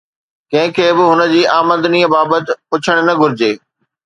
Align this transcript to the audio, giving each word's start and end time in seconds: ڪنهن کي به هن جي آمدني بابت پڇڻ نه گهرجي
ڪنهن 0.49 0.69
کي 0.77 0.85
به 0.99 1.03
هن 1.11 1.21
جي 1.33 1.41
آمدني 1.57 2.01
بابت 2.15 2.45
پڇڻ 2.71 2.97
نه 3.07 3.13
گهرجي 3.21 3.51